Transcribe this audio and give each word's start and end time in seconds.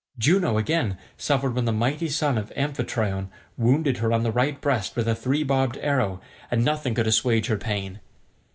Juno, 0.17 0.57
again, 0.57 0.97
suffered 1.15 1.53
when 1.53 1.65
the 1.65 1.71
mighty 1.71 2.09
son 2.09 2.35
of 2.39 2.51
Amphitryon 2.55 3.29
wounded 3.55 3.97
her 3.97 4.11
on 4.11 4.23
the 4.23 4.31
right 4.31 4.59
breast 4.59 4.95
with 4.95 5.07
a 5.07 5.13
three 5.13 5.43
barbed 5.43 5.77
arrow, 5.77 6.19
and 6.49 6.65
nothing 6.65 6.95
could 6.95 7.05
assuage 7.05 7.45
her 7.49 7.57
pain. 7.57 7.99